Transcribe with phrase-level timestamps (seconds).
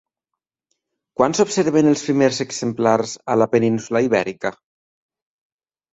[1.19, 4.57] Quan s'observen els primers exemplars a la península Ibèrica?